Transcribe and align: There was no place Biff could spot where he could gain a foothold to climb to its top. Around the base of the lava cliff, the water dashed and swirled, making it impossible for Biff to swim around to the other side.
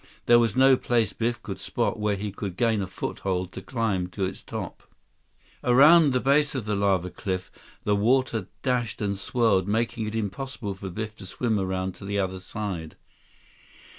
There 0.25 0.39
was 0.39 0.55
no 0.55 0.77
place 0.77 1.13
Biff 1.13 1.43
could 1.43 1.59
spot 1.59 1.99
where 1.99 2.15
he 2.15 2.31
could 2.31 2.57
gain 2.57 2.81
a 2.81 2.87
foothold 2.87 3.51
to 3.51 3.61
climb 3.61 4.07
to 4.07 4.23
its 4.25 4.41
top. 4.41 4.81
Around 5.63 6.09
the 6.11 6.19
base 6.19 6.55
of 6.55 6.65
the 6.65 6.75
lava 6.75 7.11
cliff, 7.11 7.51
the 7.83 7.95
water 7.95 8.47
dashed 8.63 8.99
and 8.99 9.15
swirled, 9.15 9.67
making 9.67 10.07
it 10.07 10.15
impossible 10.15 10.73
for 10.73 10.89
Biff 10.89 11.15
to 11.17 11.27
swim 11.27 11.59
around 11.59 11.93
to 11.97 12.05
the 12.05 12.17
other 12.17 12.39
side. 12.39 12.95